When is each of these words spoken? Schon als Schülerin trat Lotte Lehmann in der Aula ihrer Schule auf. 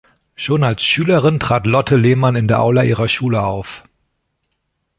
Schon 0.33 0.63
als 0.63 0.81
Schülerin 0.83 1.39
trat 1.39 1.67
Lotte 1.67 1.95
Lehmann 1.95 2.35
in 2.35 2.47
der 2.47 2.59
Aula 2.59 2.81
ihrer 2.83 3.07
Schule 3.07 3.43
auf. 3.43 3.83